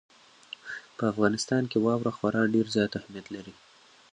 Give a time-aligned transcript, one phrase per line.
[0.97, 3.53] په افغانستان کې واوره خورا ډېر زیات اهمیت لري.